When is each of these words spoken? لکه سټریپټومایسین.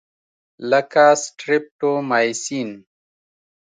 لکه 0.69 1.05
سټریپټومایسین. 1.23 2.69